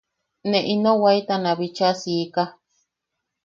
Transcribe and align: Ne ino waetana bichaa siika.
Ne 0.49 0.59
ino 0.73 0.91
waetana 1.03 1.51
bichaa 1.59 1.93
siika. 2.01 2.43